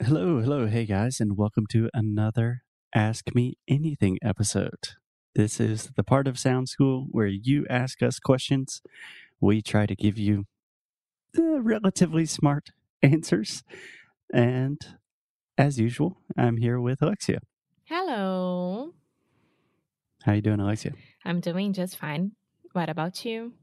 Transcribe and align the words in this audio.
Hello, 0.00 0.40
hello, 0.40 0.66
hey 0.66 0.86
guys, 0.86 1.18
and 1.18 1.36
welcome 1.36 1.66
to 1.70 1.90
another 1.92 2.62
Ask 2.94 3.34
Me 3.34 3.58
Anything 3.66 4.18
episode. 4.22 4.90
This 5.34 5.58
is 5.58 5.90
the 5.96 6.04
part 6.04 6.28
of 6.28 6.38
Sound 6.38 6.68
School 6.68 7.08
where 7.10 7.26
you 7.26 7.66
ask 7.68 8.00
us 8.00 8.20
questions. 8.20 8.80
We 9.40 9.60
try 9.60 9.86
to 9.86 9.96
give 9.96 10.16
you 10.16 10.44
the 11.34 11.60
relatively 11.60 12.26
smart 12.26 12.68
answers. 13.02 13.64
And 14.32 14.80
as 15.58 15.80
usual, 15.80 16.18
I'm 16.36 16.58
here 16.58 16.80
with 16.80 17.02
Alexia. 17.02 17.40
Hello. 17.84 18.94
How 20.22 20.32
are 20.32 20.34
you 20.36 20.42
doing, 20.42 20.60
Alexia? 20.60 20.92
I'm 21.24 21.40
doing 21.40 21.72
just 21.72 21.96
fine. 21.96 22.32
What 22.72 22.88
about 22.88 23.24
you? 23.24 23.54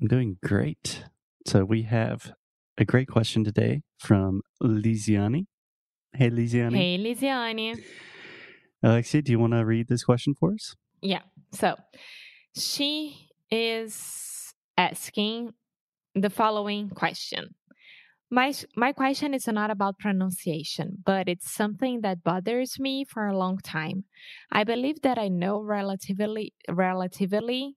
I'm 0.00 0.08
doing 0.08 0.38
great. 0.42 1.04
So 1.46 1.64
we 1.64 1.82
have 1.82 2.32
a 2.78 2.84
great 2.84 3.06
question 3.06 3.44
today 3.44 3.82
from 3.98 4.42
Lisiani. 4.60 5.46
Hey, 6.14 6.30
Lisiani. 6.30 6.76
Hey, 6.76 6.98
Lisiane. 6.98 7.82
Alexia, 8.82 9.22
do 9.22 9.32
you 9.32 9.38
want 9.38 9.52
to 9.52 9.64
read 9.64 9.88
this 9.88 10.04
question 10.04 10.34
for 10.38 10.52
us? 10.54 10.76
Yeah. 11.02 11.22
So 11.52 11.76
she 12.56 13.30
is 13.50 14.54
asking 14.76 15.54
the 16.14 16.30
following 16.30 16.90
question. 16.90 17.54
My 18.30 18.52
my 18.76 18.92
question 18.92 19.34
is 19.34 19.46
not 19.48 19.70
about 19.70 19.98
pronunciation, 19.98 20.98
but 21.04 21.28
it's 21.28 21.50
something 21.50 22.00
that 22.02 22.22
bothers 22.22 22.78
me 22.78 23.04
for 23.04 23.26
a 23.26 23.36
long 23.36 23.58
time. 23.58 24.04
I 24.52 24.64
believe 24.64 25.02
that 25.02 25.18
I 25.18 25.28
know 25.28 25.60
relatively 25.60 26.52
relatively 26.68 27.76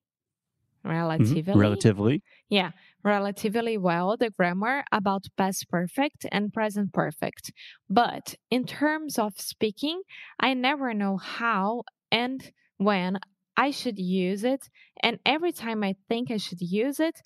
relatively 0.88 1.54
Mhm. 1.54 1.62
Relatively. 1.62 2.22
Yeah, 2.50 2.72
relatively 3.04 3.78
well 3.78 4.18
the 4.18 4.30
grammar 4.32 4.84
about 4.91 5.26
past 5.38 5.70
perfect 5.70 6.26
and 6.32 6.54
present 6.54 6.94
perfect. 6.94 7.52
But 7.90 8.36
in 8.50 8.66
terms 8.66 9.20
of 9.20 9.40
speaking, 9.40 10.02
I 10.40 10.54
never 10.54 10.94
know 10.94 11.18
how 11.18 11.84
and 12.12 12.52
when 12.78 13.20
I 13.58 13.72
should 13.72 14.00
use 14.00 14.44
it. 14.44 14.70
And 15.02 15.20
every 15.25 15.52
time 15.52 15.84
I 15.84 15.95
think 16.09 16.31
I 16.31 16.38
should 16.38 16.62
use 16.62 17.00
it, 17.00 17.22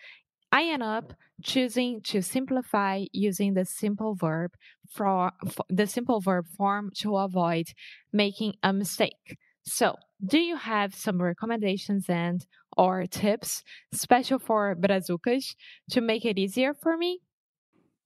I 0.52 0.64
end 0.66 0.84
up 0.84 1.14
choosing 1.44 2.02
to 2.04 2.22
simplify 2.22 3.06
using 3.14 3.54
the 3.54 3.66
simple 3.66 4.16
verb 4.16 4.52
for, 4.90 5.32
for 5.50 5.66
the 5.70 5.88
simple 5.88 6.20
verb 6.20 6.48
form 6.48 6.92
to 7.00 7.18
avoid 7.18 7.68
making 8.12 8.56
a 8.64 8.74
mistake. 8.74 9.38
So, 9.64 9.96
do 10.26 10.40
you 10.40 10.56
have 10.56 10.96
some 10.96 11.22
recommendations 11.22 12.06
and 12.10 12.46
or 12.78 13.06
tips 13.06 13.64
special 13.92 14.40
for 14.40 14.76
brazucas 14.76 15.56
to 15.92 16.02
make 16.02 16.26
it 16.26 16.38
easier 16.38 16.74
for 16.74 16.98
me? 16.98 17.20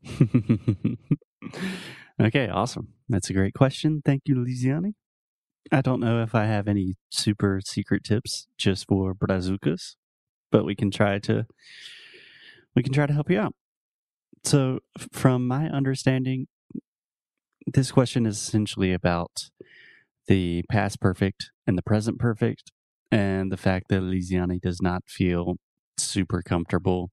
okay, 2.22 2.48
awesome. 2.50 2.90
That's 3.10 3.30
a 3.30 3.34
great 3.34 3.54
question. 3.54 4.02
Thank 4.04 4.24
you, 4.26 4.36
Lisiani. 4.36 4.94
I 5.72 5.82
don't 5.82 6.00
know 6.00 6.22
if 6.22 6.36
I 6.36 6.46
have 6.46 6.68
any 6.68 6.96
super 7.10 7.60
secret 7.64 8.04
tips 8.04 8.48
just 8.58 8.88
for 8.88 9.16
brazucas, 9.16 9.96
but 10.52 10.64
we 10.64 10.76
can 10.76 10.92
try 10.92 11.20
to 11.20 11.46
we 12.76 12.84
can 12.84 12.94
try 12.94 13.08
to 13.08 13.14
help 13.14 13.30
you 13.30 13.40
out. 13.40 13.56
So, 14.44 14.80
from 15.12 15.48
my 15.48 15.70
understanding, 15.70 16.48
this 17.66 17.92
question 17.92 18.26
is 18.28 18.38
essentially 18.38 18.94
about 18.94 19.50
the 20.28 20.64
past 20.70 21.00
perfect 21.00 21.52
and 21.68 21.78
the 21.78 21.84
present 21.84 22.20
perfect, 22.20 22.72
and 23.12 23.52
the 23.52 23.58
fact 23.58 23.88
that 23.90 24.02
Lisiani 24.02 24.60
does 24.60 24.82
not 24.82 25.04
feel 25.08 25.56
super 25.98 26.42
comfortable 26.42 27.12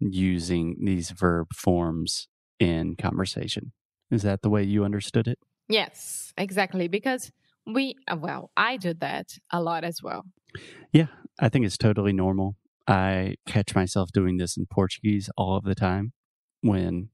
using 0.00 0.76
these 0.80 1.10
verb 1.10 1.48
forms 1.54 2.28
in 2.58 2.96
conversation. 2.96 3.72
Is 4.10 4.22
that 4.22 4.42
the 4.42 4.50
way 4.50 4.62
you 4.62 4.84
understood 4.84 5.26
it? 5.26 5.38
Yes, 5.68 6.32
exactly. 6.36 6.88
Because 6.88 7.30
we, 7.66 7.94
uh, 8.08 8.16
well, 8.16 8.50
I 8.56 8.76
do 8.76 8.94
that 8.94 9.38
a 9.52 9.60
lot 9.60 9.84
as 9.84 10.02
well. 10.02 10.24
Yeah, 10.92 11.08
I 11.38 11.48
think 11.48 11.66
it's 11.66 11.76
totally 11.76 12.12
normal. 12.12 12.56
I 12.86 13.36
catch 13.46 13.74
myself 13.74 14.10
doing 14.12 14.38
this 14.38 14.56
in 14.56 14.66
Portuguese 14.66 15.28
all 15.36 15.56
of 15.56 15.64
the 15.64 15.74
time 15.74 16.12
when 16.62 17.10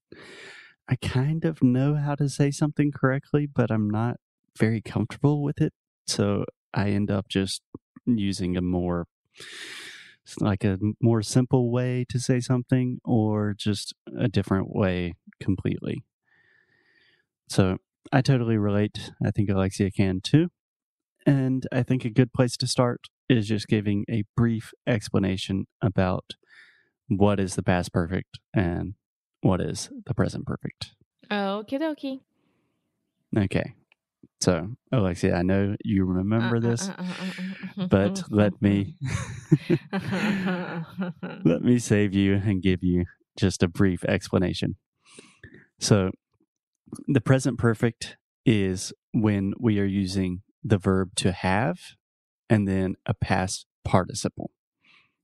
I 0.89 0.97
kind 0.97 1.45
of 1.45 1.63
know 1.63 1.97
how 1.97 2.15
to 2.15 2.29
say 2.29 2.53
something 2.53 2.93
correctly, 2.93 3.47
but 3.53 3.73
I'm 3.73 3.91
not 3.91 4.19
very 4.59 4.81
comfortable 4.81 5.43
with 5.43 5.61
it. 5.61 5.73
So 6.07 6.45
I 6.73 6.91
end 6.91 7.11
up 7.11 7.29
just 7.29 7.63
using 8.07 8.57
a 8.57 8.63
more 8.63 9.07
like 10.41 10.65
a 10.65 10.79
more 11.03 11.23
simple 11.23 11.71
way 11.71 12.05
to 12.09 12.19
say 12.19 12.41
something 12.41 12.99
or 13.05 13.55
just 13.57 13.95
a 14.19 14.29
different 14.29 14.75
way 14.75 15.15
completely. 15.41 16.03
So 17.49 17.79
I 18.13 18.23
totally 18.23 18.57
relate. 18.57 19.13
I 19.25 19.31
think 19.31 19.51
Alexia 19.51 19.91
can 19.91 20.21
too. 20.23 20.49
And 21.27 21.67
I 21.73 21.83
think 21.83 22.05
a 22.05 22.11
good 22.11 22.33
place 22.33 22.57
to 22.59 22.67
start 22.67 23.09
is 23.29 23.49
just 23.49 23.67
giving 23.67 24.05
a 24.11 24.25
brief 24.37 24.73
explanation 24.87 25.67
about 25.81 26.33
what 27.09 27.41
is 27.41 27.55
the 27.55 27.63
past 27.63 27.93
perfect 27.93 28.39
and 28.55 28.95
what 29.41 29.61
is 29.61 29.91
the 30.07 30.15
present 30.15 30.47
perfect. 30.47 30.93
Okie 31.31 31.81
dokie. 31.81 32.21
Okay. 33.37 33.75
So, 34.41 34.75
Alexia, 34.93 35.35
I 35.35 35.43
know 35.43 35.77
you 35.85 36.05
remember 36.05 36.61
this, 36.61 36.91
but 37.77 38.25
let 38.31 38.61
me 38.61 38.95
let 41.45 41.63
me 41.63 41.79
save 41.79 42.15
you 42.15 42.35
and 42.35 42.63
give 42.63 42.83
you 42.83 43.05
just 43.39 43.63
a 43.63 43.69
brief 43.69 44.05
explanation. 44.05 44.77
So, 45.81 46.11
the 47.09 47.21
present 47.21 47.59
perfect 47.59 48.17
is 48.47 48.93
when 49.13 49.55
we 49.59 49.81
are 49.81 49.85
using 49.87 50.43
the 50.63 50.79
verb 50.79 51.15
to 51.17 51.33
have 51.33 51.79
and 52.49 52.69
then 52.69 52.95
a 53.07 53.15
past 53.15 53.67
participle. 53.85 54.51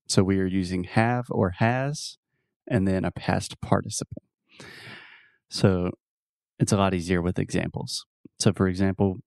So, 0.07 0.23
we 0.23 0.41
are 0.41 0.47
using 0.47 0.85
have 0.85 1.27
or 1.31 1.51
has 1.59 2.17
and 2.67 2.87
then 2.89 3.05
a 3.05 3.11
past 3.11 3.61
participle. 3.61 4.23
So, 5.49 5.91
it's 6.59 6.73
a 6.73 6.77
lot 6.77 6.95
easier 6.95 7.23
with 7.23 7.39
examples. 7.39 8.07
So, 8.41 8.53
for 8.53 8.69
example, 8.69 9.19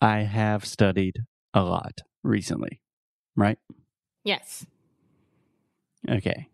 I 0.00 0.20
have 0.20 0.64
studied 0.64 1.18
a 1.54 1.62
lot 1.62 2.00
recently, 2.22 2.80
right? 3.36 3.58
yes. 4.24 4.66
Okay. 6.08 6.48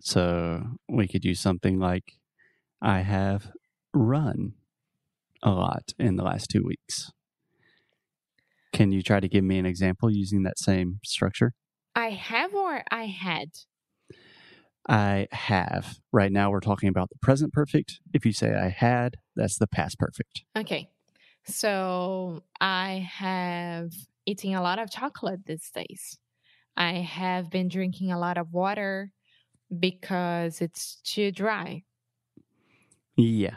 So 0.00 0.62
we 0.88 1.08
could 1.08 1.24
use 1.24 1.40
something 1.40 1.78
like 1.78 2.14
I 2.80 3.00
have 3.00 3.50
run 3.92 4.54
a 5.42 5.50
lot 5.50 5.92
in 5.98 6.16
the 6.16 6.24
last 6.24 6.48
two 6.50 6.64
weeks. 6.64 7.10
Can 8.72 8.92
you 8.92 9.02
try 9.02 9.20
to 9.20 9.28
give 9.28 9.44
me 9.44 9.58
an 9.58 9.66
example 9.66 10.10
using 10.10 10.42
that 10.44 10.58
same 10.58 11.00
structure? 11.04 11.52
I 11.94 12.10
have 12.10 12.54
or 12.54 12.82
I 12.90 13.06
had? 13.06 13.50
I 14.88 15.28
have. 15.32 15.98
Right 16.12 16.32
now, 16.32 16.50
we're 16.50 16.60
talking 16.60 16.88
about 16.88 17.08
the 17.10 17.18
present 17.22 17.52
perfect. 17.52 18.00
If 18.12 18.26
you 18.26 18.32
say 18.32 18.54
I 18.54 18.68
had, 18.68 19.16
that's 19.36 19.58
the 19.58 19.66
past 19.66 19.98
perfect. 19.98 20.44
Okay. 20.56 20.90
So 21.46 22.42
I 22.60 23.06
have 23.10 23.92
eating 24.26 24.54
a 24.54 24.62
lot 24.62 24.78
of 24.78 24.90
chocolate 24.90 25.46
these 25.46 25.70
days. 25.70 26.18
I 26.76 26.94
have 26.94 27.50
been 27.50 27.68
drinking 27.68 28.10
a 28.12 28.18
lot 28.18 28.38
of 28.38 28.52
water 28.52 29.10
because 29.78 30.60
it's 30.60 30.96
too 31.02 31.30
dry. 31.32 31.84
Yeah. 33.16 33.56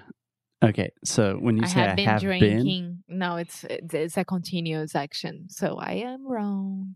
Okay. 0.63 0.91
So 1.03 1.35
when 1.35 1.57
you 1.57 1.63
I 1.63 1.67
say 1.67 1.73
have 1.81 1.89
I 1.91 1.95
been 1.95 2.05
have 2.05 2.21
been, 2.21 2.29
drinking. 2.29 3.03
No, 3.07 3.37
it's 3.37 3.63
it's 3.69 4.17
a 4.17 4.25
continuous 4.25 4.95
action. 4.95 5.47
So 5.49 5.77
I 5.77 5.93
am 5.93 6.27
wrong. 6.27 6.95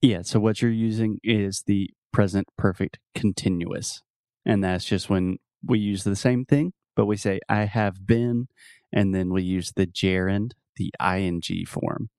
Yeah, 0.00 0.22
so 0.22 0.38
what 0.38 0.62
you're 0.62 0.70
using 0.70 1.18
is 1.24 1.64
the 1.66 1.90
present 2.12 2.46
perfect 2.56 2.98
continuous. 3.16 4.00
And 4.46 4.62
that's 4.62 4.84
just 4.84 5.10
when 5.10 5.38
we 5.64 5.80
use 5.80 6.04
the 6.04 6.14
same 6.16 6.44
thing, 6.44 6.72
but 6.94 7.06
we 7.06 7.16
say 7.16 7.40
I 7.48 7.64
have 7.64 8.06
been, 8.06 8.46
and 8.92 9.14
then 9.14 9.32
we 9.32 9.42
use 9.42 9.72
the 9.74 9.86
gerund, 9.86 10.52
the 10.76 10.92
ing 11.00 11.66
form. 11.66 12.10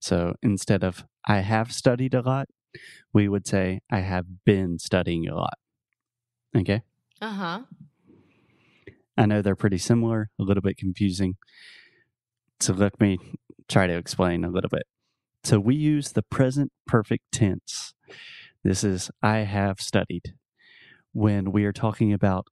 So 0.00 0.34
instead 0.42 0.82
of 0.82 1.04
I 1.26 1.40
have 1.40 1.72
studied 1.72 2.14
a 2.14 2.22
lot, 2.22 2.48
we 3.12 3.28
would 3.28 3.46
say 3.46 3.80
I 3.90 4.00
have 4.00 4.44
been 4.44 4.78
studying 4.78 5.28
a 5.28 5.34
lot. 5.34 5.58
Okay? 6.56 6.82
Uh 7.20 7.32
huh. 7.32 7.60
I 9.16 9.26
know 9.26 9.42
they're 9.42 9.56
pretty 9.56 9.78
similar, 9.78 10.30
a 10.38 10.42
little 10.42 10.62
bit 10.62 10.78
confusing. 10.78 11.36
So 12.60 12.72
let 12.72 12.98
me 13.00 13.18
try 13.68 13.86
to 13.86 13.96
explain 13.96 14.44
a 14.44 14.50
little 14.50 14.70
bit. 14.70 14.84
So 15.44 15.58
we 15.58 15.74
use 15.74 16.12
the 16.12 16.22
present 16.22 16.72
perfect 16.86 17.24
tense. 17.32 17.94
This 18.64 18.84
is 18.84 19.10
I 19.22 19.38
have 19.38 19.80
studied 19.80 20.34
when 21.12 21.52
we 21.52 21.64
are 21.64 21.72
talking 21.72 22.12
about 22.12 22.46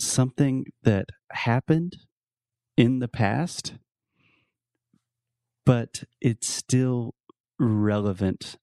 something 0.00 0.66
that 0.82 1.06
happened 1.32 1.96
in 2.76 2.98
the 2.98 3.08
past, 3.08 3.74
but 5.64 6.04
it's 6.20 6.48
still 6.48 7.14
relevant 7.58 8.56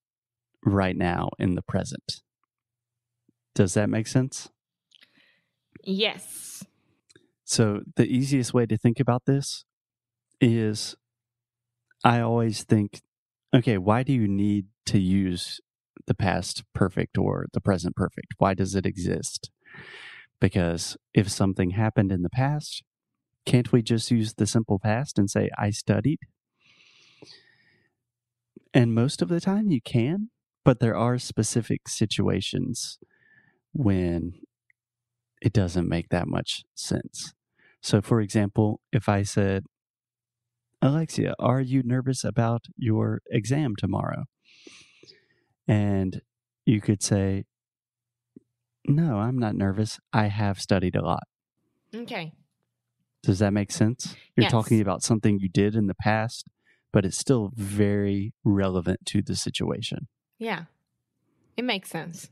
right 0.66 0.96
now 0.96 1.30
in 1.40 1.56
the 1.56 1.62
present. 1.62 2.22
Does 3.56 3.74
that 3.74 3.90
make 3.90 4.08
sense? 4.08 4.50
Yes. 5.84 6.64
So 7.44 7.82
the 7.96 8.06
easiest 8.06 8.54
way 8.54 8.66
to 8.66 8.78
think 8.78 9.00
about 9.00 9.26
this 9.26 9.66
is 10.40 10.96
I 12.04 12.20
always 12.20 12.64
think, 12.64 13.02
okay, 13.54 13.78
why 13.78 14.04
do 14.04 14.14
you 14.14 14.28
need 14.28 14.68
to 14.88 15.00
use 15.00 15.60
the 16.08 16.16
past 16.16 16.64
perfect 16.74 17.18
or 17.18 17.46
the 17.54 17.62
present 17.62 17.96
perfect? 17.96 18.34
Why 18.38 18.54
does 18.54 18.76
it 18.76 18.86
exist? 18.86 19.52
Because 20.40 20.98
if 21.14 21.30
something 21.30 21.72
happened 21.72 22.12
in 22.12 22.24
the 22.24 22.30
past, 22.30 22.84
can't 23.46 23.72
we 23.72 23.82
just 23.82 24.12
use 24.12 24.34
the 24.34 24.48
simple 24.48 24.80
past 24.80 25.20
and 25.20 25.30
say, 25.30 25.50
I 25.58 25.70
studied? 25.70 26.20
And 28.74 28.94
most 28.94 29.22
of 29.22 29.30
the 29.30 29.40
time 29.42 29.70
you 29.70 29.82
can, 29.82 30.30
but 30.66 30.80
there 30.80 30.96
are 30.96 31.18
specific 31.18 31.88
situations 31.88 32.98
when 33.74 34.34
it 35.42 35.54
doesn't 35.54 35.90
make 35.90 36.10
that 36.10 36.28
much 36.28 36.64
sense. 36.74 37.34
So, 37.82 38.02
for 38.02 38.22
example, 38.22 38.80
if 38.92 39.10
I 39.10 39.24
said, 39.24 39.66
Alexia, 40.82 41.34
are 41.40 41.62
you 41.62 41.84
nervous 41.84 42.24
about 42.24 42.66
your 42.78 43.22
exam 43.30 43.76
tomorrow? 43.78 44.24
And 45.68 46.22
you 46.66 46.82
could 46.82 47.04
say, 47.04 47.46
No, 48.86 49.18
I'm 49.18 49.38
not 49.38 49.56
nervous. 49.56 50.00
I 50.12 50.28
have 50.28 50.60
studied 50.60 50.96
a 50.96 51.02
lot. 51.04 51.24
Okay. 51.94 52.34
Does 53.24 53.40
that 53.40 53.54
make 53.54 53.72
sense? 53.72 54.16
You're 54.36 54.44
Yes. 54.44 54.52
talking 54.52 54.82
about 54.82 55.02
something 55.02 55.40
you 55.40 55.50
did 55.50 55.76
in 55.76 55.88
the 55.88 55.96
past, 55.96 56.48
but 56.92 57.06
it's 57.06 57.18
still 57.18 57.52
very 57.56 58.34
relevant 58.44 59.06
to 59.08 59.22
the 59.22 59.36
situation. 59.36 60.08
Yeah. 60.38 60.66
It 61.56 61.64
makes 61.64 61.90
sense. 61.90 62.30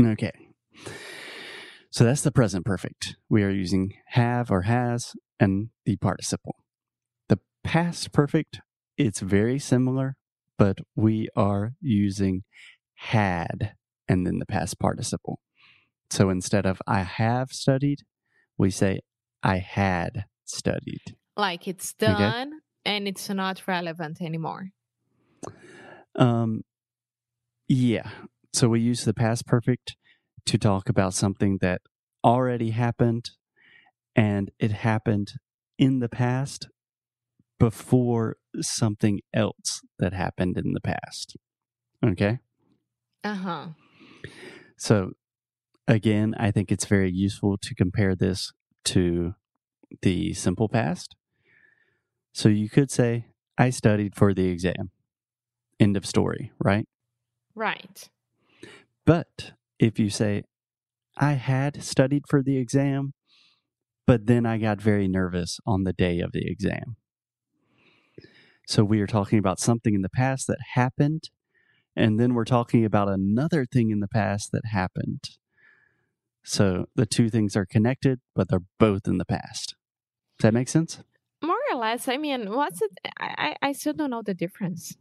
Okay. 0.00 0.32
So 1.90 2.04
that's 2.04 2.22
the 2.22 2.32
present 2.32 2.64
perfect. 2.66 3.16
We 3.28 3.42
are 3.42 3.50
using 3.50 3.94
have 4.08 4.50
or 4.50 4.62
has 4.62 5.14
and 5.38 5.70
the 5.84 5.96
participle. 5.96 6.56
The 7.28 7.38
past 7.62 8.12
perfect, 8.12 8.60
it's 8.98 9.20
very 9.20 9.58
similar, 9.58 10.16
but 10.58 10.78
we 10.94 11.28
are 11.36 11.74
using 11.80 12.42
had 12.94 13.74
and 14.08 14.26
then 14.26 14.38
the 14.38 14.46
past 14.46 14.78
participle. 14.78 15.40
So 16.10 16.28
instead 16.28 16.66
of 16.66 16.82
I 16.86 17.02
have 17.02 17.52
studied, 17.52 18.00
we 18.58 18.70
say 18.70 19.00
I 19.42 19.58
had 19.58 20.24
studied. 20.44 21.16
Like 21.36 21.68
it's 21.68 21.94
Okay. 22.02 22.14
done 22.14 22.60
and 22.84 23.06
it's 23.08 23.28
not 23.28 23.66
relevant 23.66 24.20
anymore. 24.22 24.70
Um, 26.14 26.62
yeah. 27.68 28.10
So 28.52 28.68
we 28.68 28.80
use 28.80 29.04
the 29.04 29.14
past 29.14 29.46
perfect 29.46 29.96
to 30.46 30.58
talk 30.58 30.88
about 30.88 31.14
something 31.14 31.58
that 31.60 31.82
already 32.24 32.70
happened 32.70 33.30
and 34.14 34.50
it 34.58 34.70
happened 34.70 35.32
in 35.78 35.98
the 35.98 36.08
past 36.08 36.68
before 37.58 38.36
something 38.60 39.20
else 39.34 39.82
that 39.98 40.12
happened 40.12 40.56
in 40.56 40.72
the 40.72 40.80
past. 40.80 41.36
Okay. 42.04 42.38
Uh 43.24 43.34
huh. 43.34 43.66
So 44.78 45.12
again, 45.88 46.34
I 46.38 46.50
think 46.50 46.70
it's 46.70 46.86
very 46.86 47.10
useful 47.10 47.58
to 47.58 47.74
compare 47.74 48.14
this 48.14 48.52
to 48.86 49.34
the 50.02 50.32
simple 50.34 50.68
past. 50.68 51.16
So 52.32 52.48
you 52.48 52.68
could 52.68 52.90
say, 52.90 53.26
I 53.58 53.70
studied 53.70 54.14
for 54.14 54.34
the 54.34 54.48
exam. 54.48 54.90
End 55.78 55.96
of 55.96 56.06
story, 56.06 56.52
right? 56.58 56.86
Right. 57.54 58.08
But 59.04 59.52
if 59.78 59.98
you 59.98 60.10
say, 60.10 60.44
I 61.16 61.32
had 61.32 61.82
studied 61.82 62.24
for 62.28 62.42
the 62.42 62.58
exam, 62.58 63.14
but 64.06 64.26
then 64.26 64.44
I 64.44 64.58
got 64.58 64.80
very 64.80 65.08
nervous 65.08 65.58
on 65.66 65.84
the 65.84 65.92
day 65.92 66.20
of 66.20 66.32
the 66.32 66.46
exam. 66.46 66.96
So 68.66 68.84
we 68.84 69.00
are 69.00 69.06
talking 69.06 69.38
about 69.38 69.60
something 69.60 69.94
in 69.94 70.02
the 70.02 70.08
past 70.08 70.46
that 70.48 70.58
happened, 70.74 71.30
and 71.94 72.20
then 72.20 72.34
we're 72.34 72.44
talking 72.44 72.84
about 72.84 73.08
another 73.08 73.64
thing 73.64 73.90
in 73.90 74.00
the 74.00 74.08
past 74.08 74.50
that 74.52 74.66
happened. 74.66 75.22
So 76.46 76.86
the 76.94 77.06
two 77.06 77.28
things 77.28 77.56
are 77.56 77.66
connected, 77.66 78.20
but 78.36 78.48
they're 78.48 78.62
both 78.78 79.08
in 79.08 79.18
the 79.18 79.24
past. 79.24 79.74
Does 80.38 80.44
that 80.44 80.54
make 80.54 80.68
sense? 80.68 81.02
More 81.42 81.56
or 81.72 81.76
less. 81.76 82.06
I 82.06 82.18
mean, 82.18 82.54
what's 82.54 82.80
it? 82.80 82.92
I, 83.18 83.56
I 83.62 83.68
I 83.68 83.72
still 83.72 83.94
don't 83.94 84.10
know 84.10 84.22
the 84.22 84.32
difference. 84.32 84.96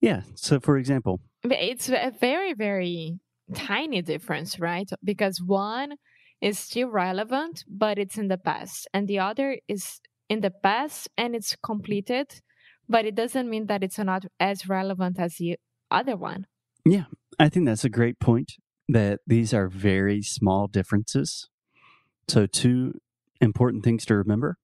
Yeah. 0.00 0.22
So 0.36 0.60
for 0.60 0.78
example, 0.78 1.20
It's 1.42 1.88
a 1.88 2.12
very, 2.20 2.54
very 2.54 3.18
tiny 3.54 4.02
difference, 4.02 4.60
right? 4.60 4.88
Because 5.02 5.42
one 5.44 5.96
is 6.40 6.60
still 6.60 6.88
relevant, 6.88 7.64
but 7.68 7.98
it's 7.98 8.16
in 8.16 8.28
the 8.28 8.38
past, 8.38 8.88
and 8.94 9.08
the 9.08 9.18
other 9.18 9.58
is 9.66 10.00
in 10.28 10.40
the 10.40 10.52
past 10.62 11.08
and 11.16 11.34
it's 11.34 11.56
completed, 11.56 12.40
but 12.88 13.04
it 13.04 13.16
doesn't 13.16 13.50
mean 13.50 13.66
that 13.66 13.82
it's 13.82 13.98
not 13.98 14.24
as 14.38 14.68
relevant 14.68 15.18
as 15.18 15.36
the 15.36 15.56
other 15.90 16.16
one. 16.16 16.46
Yeah. 16.84 17.06
I 17.38 17.48
think 17.48 17.66
that's 17.66 17.84
a 17.84 17.90
great 17.90 18.18
point 18.20 18.52
that 18.88 19.20
these 19.26 19.54
are 19.54 19.68
very 19.68 20.22
small 20.22 20.66
differences. 20.66 21.48
So, 22.28 22.46
two 22.46 22.94
important 23.40 23.84
things 23.84 24.04
to 24.06 24.16
remember. 24.16 24.56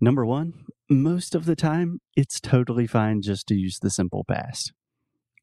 Number 0.00 0.26
one, 0.26 0.66
most 0.90 1.34
of 1.34 1.44
the 1.44 1.56
time, 1.56 2.00
it's 2.16 2.40
totally 2.40 2.86
fine 2.86 3.22
just 3.22 3.46
to 3.48 3.54
use 3.54 3.78
the 3.78 3.90
simple 3.90 4.24
past. 4.24 4.72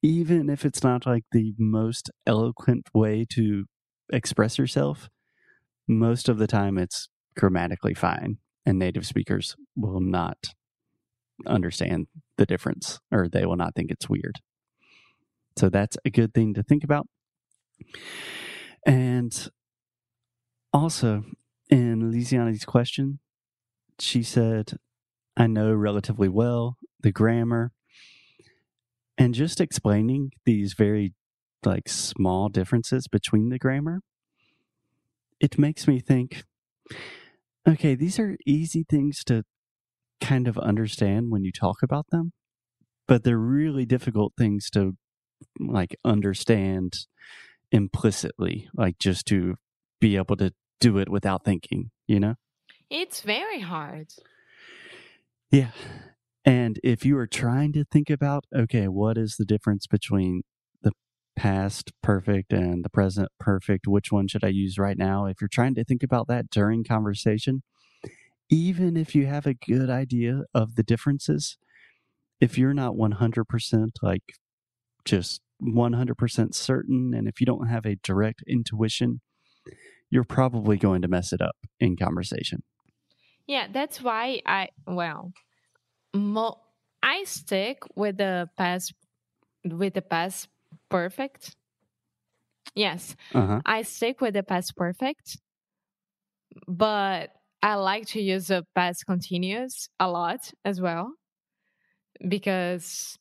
Even 0.01 0.49
if 0.49 0.65
it's 0.65 0.83
not 0.83 1.05
like 1.05 1.23
the 1.31 1.53
most 1.57 2.09
eloquent 2.25 2.87
way 2.93 3.25
to 3.31 3.65
express 4.11 4.57
yourself, 4.57 5.09
most 5.87 6.29
of 6.29 6.37
the 6.37 6.47
time 6.47 6.77
it's 6.77 7.09
grammatically 7.35 7.93
fine, 7.93 8.37
and 8.65 8.77
native 8.77 9.05
speakers 9.05 9.55
will 9.75 10.01
not 10.01 10.37
understand 11.47 12.07
the 12.37 12.45
difference 12.45 12.99
or 13.11 13.27
they 13.27 13.45
will 13.45 13.55
not 13.55 13.75
think 13.75 13.91
it's 13.91 14.09
weird. 14.09 14.35
So 15.57 15.69
that's 15.69 15.97
a 16.05 16.09
good 16.09 16.33
thing 16.33 16.53
to 16.53 16.63
think 16.63 16.83
about. 16.83 17.07
And 18.85 19.49
also, 20.73 21.23
in 21.69 22.11
Lisiani's 22.11 22.65
question, 22.65 23.19
she 23.99 24.23
said, 24.23 24.73
I 25.35 25.47
know 25.47 25.73
relatively 25.73 26.29
well 26.29 26.77
the 27.01 27.11
grammar. 27.11 27.71
And 29.17 29.33
just 29.33 29.59
explaining 29.59 30.31
these 30.45 30.73
very 30.73 31.13
like 31.65 31.89
small 31.89 32.49
differences 32.49 33.07
between 33.07 33.49
the 33.49 33.59
grammar, 33.59 34.01
it 35.39 35.57
makes 35.57 35.87
me 35.87 35.99
think, 35.99 36.43
okay, 37.67 37.95
these 37.95 38.19
are 38.19 38.37
easy 38.45 38.85
things 38.87 39.23
to 39.25 39.43
kind 40.21 40.47
of 40.47 40.57
understand 40.57 41.31
when 41.31 41.43
you 41.43 41.51
talk 41.51 41.77
about 41.83 42.07
them, 42.11 42.31
but 43.07 43.23
they're 43.23 43.37
really 43.37 43.85
difficult 43.85 44.33
things 44.37 44.69
to 44.71 44.95
like 45.59 45.95
understand 46.03 46.93
implicitly, 47.71 48.69
like 48.73 48.99
just 48.99 49.25
to 49.27 49.55
be 49.99 50.15
able 50.15 50.35
to 50.37 50.53
do 50.79 50.97
it 50.97 51.09
without 51.09 51.43
thinking, 51.43 51.91
you 52.07 52.19
know? 52.19 52.35
It's 52.89 53.21
very 53.21 53.59
hard. 53.59 54.07
Yeah. 55.51 55.71
And 56.45 56.79
if 56.83 57.05
you 57.05 57.17
are 57.17 57.27
trying 57.27 57.73
to 57.73 57.83
think 57.83 58.09
about, 58.09 58.45
okay, 58.55 58.87
what 58.87 59.17
is 59.17 59.35
the 59.37 59.45
difference 59.45 59.87
between 59.87 60.43
the 60.81 60.93
past 61.35 61.91
perfect 62.01 62.53
and 62.53 62.83
the 62.83 62.89
present 62.89 63.29
perfect? 63.39 63.87
Which 63.87 64.11
one 64.11 64.27
should 64.27 64.43
I 64.43 64.49
use 64.49 64.77
right 64.77 64.97
now? 64.97 65.25
If 65.25 65.41
you're 65.41 65.49
trying 65.49 65.75
to 65.75 65.83
think 65.83 66.01
about 66.01 66.27
that 66.27 66.49
during 66.49 66.83
conversation, 66.83 67.61
even 68.49 68.97
if 68.97 69.13
you 69.13 69.27
have 69.27 69.45
a 69.45 69.53
good 69.53 69.89
idea 69.89 70.43
of 70.55 70.75
the 70.75 70.83
differences, 70.83 71.57
if 72.39 72.57
you're 72.57 72.73
not 72.73 72.93
100% 72.93 73.89
like 74.01 74.23
just 75.05 75.41
100% 75.59 76.55
certain, 76.55 77.13
and 77.13 77.27
if 77.27 77.39
you 77.39 77.45
don't 77.45 77.67
have 77.67 77.85
a 77.85 77.95
direct 77.97 78.43
intuition, 78.47 79.21
you're 80.09 80.23
probably 80.25 80.77
going 80.77 81.01
to 81.03 81.07
mess 81.07 81.33
it 81.33 81.41
up 81.41 81.55
in 81.79 81.97
conversation. 81.97 82.63
Yeah, 83.47 83.67
that's 83.71 84.01
why 84.01 84.41
I 84.45 84.69
well, 84.85 85.31
mo- 86.15 86.61
I 87.03 87.23
stick 87.25 87.83
with 87.95 88.17
the 88.17 88.49
past 88.57 88.93
with 89.65 89.95
the 89.95 90.01
past 90.03 90.49
perfect. 90.89 91.55
Yes, 92.75 93.15
Uh 93.33 93.45
huh. 93.45 93.61
I 93.65 93.81
stick 93.83 94.21
with 94.21 94.33
the 94.33 94.43
past 94.43 94.75
perfect, 94.75 95.37
but 96.67 97.31
I 97.61 97.75
like 97.75 98.07
to 98.07 98.21
use 98.21 98.47
the 98.47 98.65
past 98.75 99.05
continuous 99.05 99.89
a 99.99 100.09
lot 100.09 100.51
as 100.63 100.79
well 100.79 101.13
because 102.27 103.17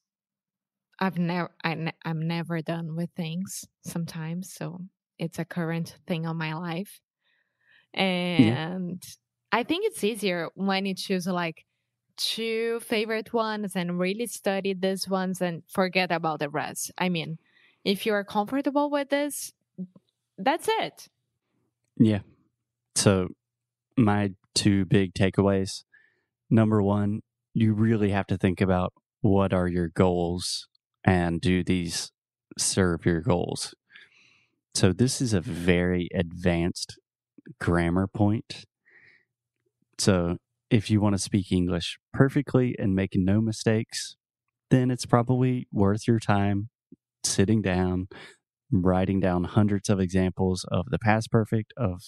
I've 0.98 1.18
never 1.18 1.50
I 1.64 1.74
ne- 1.74 1.98
I'm 2.04 2.26
never 2.26 2.60
done 2.62 2.96
with 2.96 3.10
things 3.16 3.66
sometimes, 3.84 4.52
so 4.52 4.80
it's 5.18 5.38
a 5.38 5.44
current 5.44 5.96
thing 6.06 6.26
on 6.26 6.36
my 6.36 6.54
life. 6.54 7.00
And 7.94 9.02
I 9.52 9.62
think 9.62 9.86
it's 9.86 10.04
easier 10.04 10.50
when 10.54 10.86
you 10.86 10.94
choose 10.94 11.26
like 11.26 11.64
two 12.16 12.80
favorite 12.80 13.32
ones 13.32 13.76
and 13.76 13.98
really 13.98 14.26
study 14.26 14.74
these 14.74 15.08
ones 15.08 15.40
and 15.40 15.62
forget 15.68 16.10
about 16.12 16.40
the 16.40 16.50
rest. 16.50 16.90
I 16.98 17.08
mean, 17.08 17.38
if 17.84 18.04
you 18.04 18.12
are 18.12 18.24
comfortable 18.24 18.90
with 18.90 19.08
this, 19.10 19.52
that's 20.36 20.68
it. 20.68 21.08
Yeah. 21.96 22.20
So, 22.94 23.28
my 23.96 24.32
two 24.54 24.84
big 24.86 25.14
takeaways 25.14 25.84
number 26.50 26.82
one, 26.82 27.20
you 27.54 27.74
really 27.74 28.10
have 28.10 28.26
to 28.28 28.38
think 28.38 28.60
about 28.60 28.92
what 29.20 29.52
are 29.52 29.68
your 29.68 29.88
goals 29.88 30.68
and 31.04 31.40
do 31.40 31.62
these 31.64 32.12
serve 32.58 33.06
your 33.06 33.20
goals. 33.20 33.74
So, 34.74 34.92
this 34.92 35.20
is 35.20 35.32
a 35.32 35.40
very 35.40 36.08
advanced 36.14 36.98
grammar 37.60 38.06
point. 38.06 38.66
So, 39.98 40.36
if 40.70 40.90
you 40.90 41.00
want 41.00 41.14
to 41.14 41.18
speak 41.18 41.50
English 41.50 41.98
perfectly 42.12 42.74
and 42.78 42.94
make 42.94 43.12
no 43.14 43.40
mistakes, 43.40 44.16
then 44.70 44.90
it's 44.90 45.06
probably 45.06 45.66
worth 45.72 46.06
your 46.06 46.18
time 46.18 46.68
sitting 47.24 47.62
down, 47.62 48.08
writing 48.70 49.20
down 49.20 49.44
hundreds 49.44 49.88
of 49.88 49.98
examples 50.00 50.64
of 50.70 50.86
the 50.90 50.98
past 50.98 51.30
perfect, 51.30 51.72
of 51.76 52.02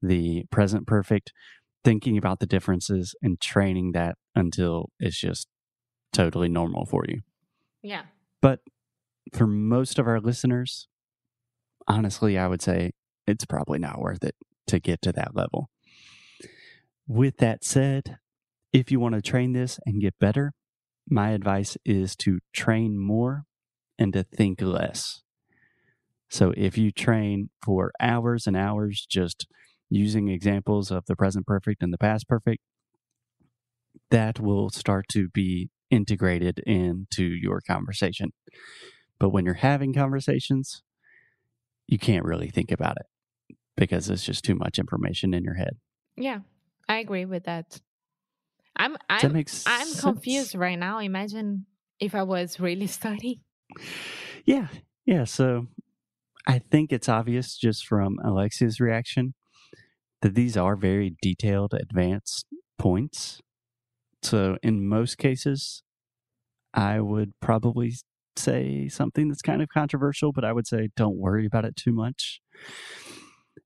the 0.00 0.44
present 0.50 0.86
perfect, 0.86 1.32
thinking 1.84 2.16
about 2.16 2.40
the 2.40 2.46
differences 2.46 3.14
and 3.22 3.40
training 3.40 3.92
that 3.92 4.16
until 4.34 4.90
it's 4.98 5.18
just 5.18 5.48
totally 6.12 6.48
normal 6.48 6.86
for 6.86 7.04
you. 7.08 7.20
Yeah. 7.82 8.02
But 8.42 8.60
for 9.32 9.46
most 9.46 9.98
of 9.98 10.06
our 10.06 10.20
listeners, 10.20 10.88
honestly, 11.86 12.38
I 12.38 12.46
would 12.46 12.62
say 12.62 12.92
it's 13.26 13.44
probably 13.44 13.78
not 13.78 14.00
worth 14.00 14.24
it 14.24 14.34
to 14.68 14.80
get 14.80 15.02
to 15.02 15.12
that 15.12 15.34
level. 15.34 15.70
With 17.06 17.38
that 17.38 17.64
said, 17.64 18.18
if 18.72 18.90
you 18.90 19.00
want 19.00 19.16
to 19.16 19.22
train 19.22 19.52
this 19.52 19.80
and 19.84 20.00
get 20.00 20.18
better, 20.18 20.52
my 21.08 21.30
advice 21.30 21.76
is 21.84 22.14
to 22.16 22.38
train 22.52 22.98
more 22.98 23.44
and 23.98 24.12
to 24.12 24.22
think 24.22 24.62
less. 24.62 25.22
So 26.28 26.54
if 26.56 26.78
you 26.78 26.92
train 26.92 27.50
for 27.62 27.90
hours 28.00 28.46
and 28.46 28.56
hours 28.56 29.04
just 29.08 29.46
using 29.88 30.28
examples 30.28 30.92
of 30.92 31.06
the 31.06 31.16
present 31.16 31.46
perfect 31.46 31.82
and 31.82 31.92
the 31.92 31.98
past 31.98 32.28
perfect, 32.28 32.62
that 34.10 34.38
will 34.38 34.70
start 34.70 35.06
to 35.08 35.28
be 35.28 35.70
integrated 35.90 36.60
into 36.66 37.24
your 37.24 37.60
conversation. 37.60 38.30
But 39.18 39.30
when 39.30 39.44
you're 39.44 39.54
having 39.54 39.92
conversations, 39.92 40.82
you 41.86 41.98
can't 41.98 42.24
really 42.24 42.48
think 42.48 42.70
about 42.70 42.96
it 42.96 43.56
because 43.76 44.08
it's 44.08 44.24
just 44.24 44.44
too 44.44 44.54
much 44.54 44.78
information 44.78 45.34
in 45.34 45.44
your 45.44 45.54
head. 45.54 45.76
Yeah, 46.16 46.40
I 46.88 46.98
agree 46.98 47.24
with 47.24 47.44
that. 47.44 47.80
I'm 48.76 48.96
I'm 49.08 49.32
that 49.32 49.62
I'm 49.66 49.86
sense? 49.86 50.00
confused 50.00 50.54
right 50.54 50.78
now. 50.78 51.00
Imagine 51.00 51.66
if 51.98 52.14
I 52.14 52.22
was 52.22 52.60
really 52.60 52.86
studying. 52.98 53.40
Yeah, 54.44 54.68
yeah. 55.04 55.24
So 55.24 55.66
I 56.46 56.58
think 56.58 56.92
it's 56.92 57.08
obvious 57.08 57.56
just 57.56 57.86
from 57.86 58.16
Alexia's 58.24 58.80
reaction 58.80 59.34
that 60.22 60.34
these 60.34 60.56
are 60.56 60.76
very 60.76 61.14
detailed, 61.20 61.74
advanced 61.74 62.46
points. 62.78 63.40
So 64.22 64.58
in 64.62 64.86
most 64.86 65.18
cases, 65.18 65.82
I 66.74 67.00
would 67.00 67.32
probably 67.40 67.94
say 68.36 68.88
something 68.88 69.28
that's 69.28 69.42
kind 69.42 69.62
of 69.62 69.68
controversial, 69.68 70.32
but 70.32 70.44
I 70.44 70.52
would 70.52 70.66
say 70.66 70.88
don't 70.96 71.16
worry 71.16 71.46
about 71.46 71.64
it 71.64 71.76
too 71.76 71.92
much. 71.92 72.40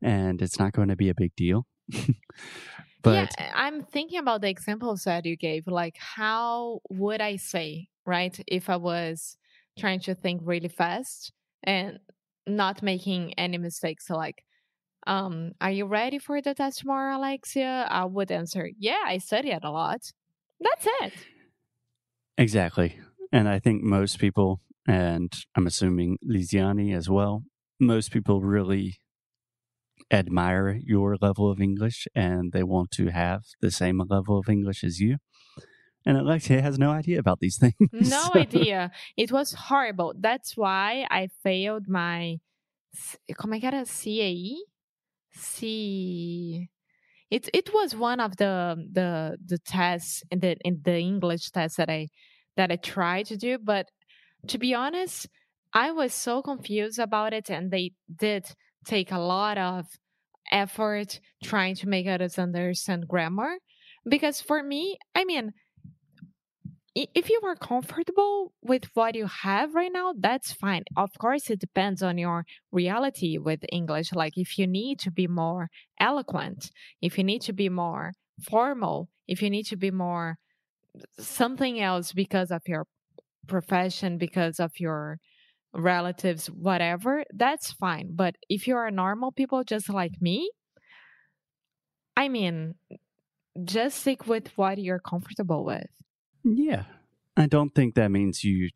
And 0.02 0.40
it's 0.42 0.58
not 0.58 0.72
going 0.72 0.88
to 0.88 0.96
be 0.96 1.08
a 1.08 1.14
big 1.14 1.34
deal. 1.36 1.66
but 3.02 3.30
yeah, 3.38 3.52
I'm 3.54 3.82
thinking 3.82 4.18
about 4.18 4.40
the 4.40 4.48
examples 4.48 5.04
that 5.04 5.26
you 5.26 5.36
gave. 5.36 5.66
Like, 5.66 5.96
how 5.98 6.80
would 6.90 7.20
I 7.20 7.36
say, 7.36 7.88
right, 8.06 8.38
if 8.46 8.68
I 8.68 8.76
was 8.76 9.36
trying 9.78 10.00
to 10.00 10.14
think 10.14 10.40
really 10.44 10.68
fast 10.68 11.32
and 11.62 11.98
not 12.46 12.82
making 12.82 13.34
any 13.34 13.58
mistakes? 13.58 14.06
So, 14.06 14.16
like, 14.16 14.44
um, 15.06 15.52
are 15.60 15.70
you 15.70 15.84
ready 15.86 16.18
for 16.18 16.40
the 16.40 16.54
test 16.54 16.80
tomorrow, 16.80 17.18
Alexia? 17.18 17.86
I 17.90 18.06
would 18.06 18.30
answer, 18.30 18.70
yeah, 18.78 19.02
I 19.06 19.18
studied 19.18 19.60
a 19.62 19.70
lot. 19.70 20.00
That's 20.60 20.86
it. 21.02 21.12
Exactly. 22.38 22.98
And 23.32 23.48
I 23.48 23.58
think 23.58 23.82
most 23.82 24.18
people, 24.18 24.60
and 24.86 25.32
I'm 25.56 25.66
assuming 25.66 26.18
Lisiani 26.24 26.94
as 26.96 27.08
well, 27.08 27.42
most 27.80 28.10
people 28.10 28.40
really 28.40 28.98
admire 30.10 30.78
your 30.82 31.16
level 31.20 31.50
of 31.50 31.60
English 31.60 32.06
and 32.14 32.52
they 32.52 32.62
want 32.62 32.90
to 32.92 33.08
have 33.08 33.42
the 33.60 33.70
same 33.70 34.02
level 34.08 34.38
of 34.38 34.48
English 34.48 34.84
as 34.84 35.00
you. 35.00 35.16
And 36.06 36.18
Alexia 36.18 36.60
has 36.60 36.78
no 36.78 36.90
idea 36.90 37.18
about 37.18 37.40
these 37.40 37.56
things. 37.62 37.74
No 37.92 38.30
idea. 38.34 38.90
It 39.16 39.32
was 39.32 39.54
horrible. 39.54 40.14
That's 40.18 40.56
why 40.56 41.06
I 41.10 41.28
failed 41.42 41.88
my. 41.88 42.40
Como 43.36 43.54
é 43.54 43.60
que 43.60 43.66
era? 43.66 43.84
CAE? 43.84 44.56
C. 45.32 46.68
It 47.36 47.44
it 47.52 47.68
was 47.74 47.96
one 47.96 48.20
of 48.20 48.36
the 48.36 48.54
the 48.98 49.36
the 49.52 49.58
tests 49.58 50.22
in 50.30 50.38
the 50.40 50.56
in 50.68 50.74
the 50.84 50.98
English 50.98 51.44
test 51.50 51.76
that 51.78 51.90
I 51.90 52.02
that 52.56 52.70
I 52.70 52.76
tried 52.76 53.26
to 53.26 53.36
do, 53.36 53.58
but 53.58 53.86
to 54.48 54.58
be 54.58 54.74
honest, 54.74 55.28
I 55.74 55.90
was 55.92 56.14
so 56.14 56.42
confused 56.42 56.98
about 56.98 57.32
it, 57.34 57.50
and 57.50 57.70
they 57.70 57.92
did 58.26 58.44
take 58.86 59.10
a 59.12 59.18
lot 59.18 59.58
of 59.58 59.86
effort 60.52 61.20
trying 61.42 61.74
to 61.76 61.88
make 61.88 62.06
us 62.06 62.38
understand 62.38 63.08
grammar. 63.08 63.54
Because 64.08 64.40
for 64.40 64.62
me, 64.62 64.98
I 65.14 65.24
mean, 65.24 65.52
if 66.94 67.28
you 67.28 67.40
are 67.44 67.56
comfortable 67.56 68.52
with 68.62 68.84
what 68.94 69.16
you 69.16 69.26
have 69.26 69.74
right 69.74 69.90
now, 69.92 70.14
that's 70.18 70.52
fine. 70.52 70.84
Of 70.96 71.10
course, 71.18 71.50
it 71.50 71.58
depends 71.58 72.02
on 72.02 72.18
your 72.18 72.44
reality 72.70 73.36
with 73.36 73.60
English. 73.72 74.12
Like 74.12 74.34
if 74.36 74.58
you 74.58 74.66
need 74.66 75.00
to 75.00 75.10
be 75.10 75.26
more 75.26 75.70
eloquent, 75.98 76.70
if 77.02 77.18
you 77.18 77.24
need 77.24 77.42
to 77.42 77.52
be 77.52 77.68
more 77.68 78.12
formal, 78.40 79.08
if 79.26 79.42
you 79.42 79.50
need 79.50 79.64
to 79.66 79.76
be 79.76 79.90
more 79.90 80.36
something 81.18 81.80
else 81.80 82.12
because 82.12 82.52
of 82.52 82.62
your 82.66 82.86
profession, 83.48 84.18
because 84.18 84.60
of 84.60 84.78
your 84.78 85.18
relatives, 85.72 86.46
whatever, 86.46 87.24
that's 87.34 87.72
fine. 87.72 88.10
But 88.14 88.36
if 88.48 88.68
you 88.68 88.76
are 88.76 88.90
normal 88.92 89.32
people 89.32 89.64
just 89.64 89.88
like 89.88 90.20
me, 90.20 90.48
I 92.16 92.28
mean, 92.28 92.76
just 93.64 93.98
stick 93.98 94.28
with 94.28 94.56
what 94.56 94.78
you're 94.78 95.00
comfortable 95.00 95.64
with. 95.64 95.86
Yeah. 96.44 96.84
I 97.36 97.46
don't 97.46 97.74
think 97.74 97.94
that 97.94 98.10
means 98.10 98.44
you 98.44 98.70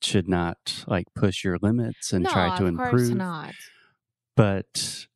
should 0.00 0.28
not 0.28 0.84
like 0.86 1.06
push 1.14 1.44
your 1.44 1.58
limits 1.60 2.12
and 2.12 2.24
no, 2.24 2.30
try 2.30 2.56
to 2.56 2.64
of 2.64 2.68
improve. 2.68 2.92
course 2.92 3.10
not. 3.10 3.54
But 4.36 5.06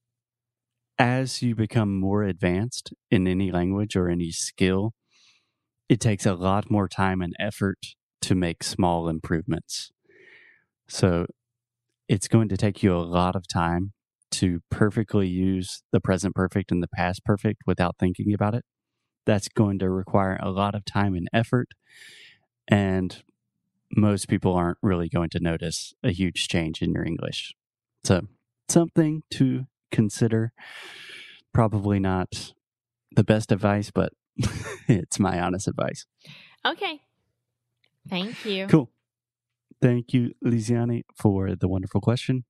as 0.99 1.43
you 1.43 1.55
become 1.55 1.99
more 1.99 2.23
advanced 2.23 2.93
in 3.11 3.27
any 3.27 3.51
language 3.51 3.97
or 3.97 4.09
any 4.09 4.31
skill, 4.31 4.93
it 5.89 6.01
takes 6.01 6.27
a 6.27 6.35
lot 6.35 6.71
more 6.71 6.89
time 6.89 7.21
and 7.21 7.35
effort 7.39 7.79
to 8.23 8.35
make 8.35 8.63
small 8.63 9.09
improvements. 9.09 9.93
So 10.89 11.27
it's 12.09 12.29
going 12.29 12.49
to 12.51 12.57
take 12.57 12.83
you 12.83 12.95
a 12.95 12.99
lot 12.99 13.37
of 13.37 13.47
time 13.49 13.93
to 14.33 14.61
perfectly 14.71 15.29
use 15.29 15.83
the 15.93 16.01
present 16.01 16.35
perfect 16.35 16.71
and 16.73 16.83
the 16.83 16.89
past 16.89 17.25
perfect 17.25 17.63
without 17.67 17.97
thinking 17.99 18.33
about 18.35 18.55
it. 18.55 18.65
That's 19.27 19.49
going 19.49 19.79
to 19.81 19.91
require 19.91 20.39
a 20.43 20.51
lot 20.51 20.75
of 20.75 20.85
time 20.85 21.15
and 21.15 21.29
effort. 21.33 21.69
And 22.69 23.23
most 23.97 24.29
people 24.29 24.55
aren't 24.55 24.79
really 24.83 25.09
going 25.09 25.31
to 25.31 25.41
notice 25.41 25.95
a 26.03 26.11
huge 26.11 26.49
change 26.49 26.83
in 26.83 26.93
your 26.93 27.05
English. 27.05 27.55
So, 28.03 28.23
something 28.69 29.23
to 29.33 29.67
consider. 29.91 30.53
Probably 31.53 32.01
not 32.01 32.53
the 33.15 33.25
best 33.25 33.53
advice, 33.53 33.91
but 33.91 34.13
it's 34.89 35.21
my 35.21 35.41
honest 35.41 35.69
advice. 35.69 36.07
Okay. 36.67 37.01
Thank 38.09 38.45
you. 38.45 38.67
Cool. 38.67 38.91
Thank 39.81 40.13
you, 40.13 40.33
Lisiani, 40.45 41.03
for 41.15 41.55
the 41.55 41.69
wonderful 41.69 42.01
question. 42.01 42.45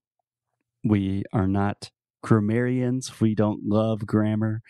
We 0.83 1.25
are 1.33 1.47
not 1.47 1.91
grammarians. 2.23 3.21
We 3.21 3.35
don't 3.35 3.65
love 3.65 4.07
grammar, 4.07 4.63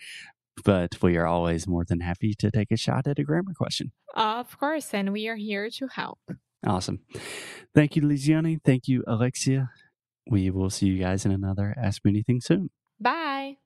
but 0.63 1.01
we 1.01 1.17
are 1.17 1.25
always 1.27 1.67
more 1.67 1.83
than 1.87 1.99
happy 1.99 2.33
to 2.39 2.51
take 2.51 2.71
a 2.71 2.77
shot 2.77 3.07
at 3.07 3.19
a 3.19 3.23
grammar 3.23 3.53
question. 3.53 3.91
Of 4.15 4.57
course, 4.57 4.93
and 4.93 5.11
we 5.11 5.27
are 5.27 5.35
here 5.35 5.69
to 5.71 5.87
help. 5.87 6.19
Awesome. 6.65 6.99
Thank 7.73 7.95
you, 7.95 8.01
Lisiani. 8.01 8.59
Thank 8.63 8.87
you, 8.87 9.03
Alexia. 9.05 9.69
We 10.29 10.49
will 10.49 10.69
see 10.69 10.87
you 10.87 10.99
guys 10.99 11.25
in 11.25 11.31
another 11.31 11.75
Ask 11.77 12.03
Me 12.03 12.11
Anything 12.11 12.41
soon. 12.41 12.69
Bye. 12.99 13.57